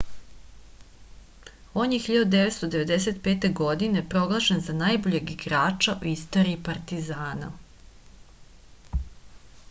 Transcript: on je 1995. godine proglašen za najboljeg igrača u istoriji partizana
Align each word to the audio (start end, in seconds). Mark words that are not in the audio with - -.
on 1.81 1.91
je 1.95 1.99
1995. 2.05 3.45
godine 3.59 4.01
proglašen 4.13 4.63
za 4.69 4.73
najboljeg 4.79 5.29
igrača 5.35 5.95
u 6.05 6.09
istoriji 6.13 6.61
partizana 6.69 7.51